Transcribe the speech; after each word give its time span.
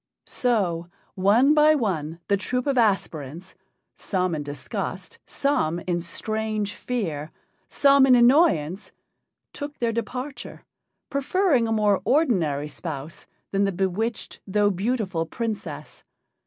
So, 0.25 0.87
one 1.13 1.53
by 1.53 1.75
one, 1.75 2.21
the 2.27 2.35
troupe 2.35 2.65
of 2.65 2.75
aspirants 2.75 3.53
some 3.99 4.33
in 4.33 4.41
disgust, 4.41 5.19
some 5.27 5.77
in 5.85 6.01
strange 6.01 6.73
fear, 6.73 7.29
some 7.69 8.07
in 8.07 8.15
annoyance 8.15 8.91
took 9.53 9.77
their 9.77 9.93
departure, 9.93 10.63
preferring 11.11 11.67
a 11.67 11.71
more 11.71 12.01
ordinary 12.03 12.67
spouse 12.67 13.27
than 13.51 13.63
the 13.65 13.71
bewitched 13.71 14.39
though 14.47 14.71
beautiful 14.71 15.27
Princess. 15.27 16.03